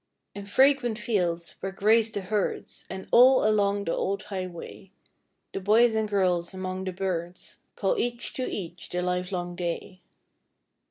[0.33, 4.89] In fragrant fields where graze the herds And all along the old highway,
[5.53, 10.01] The boys and girls among the birds Call each to each the livelong day.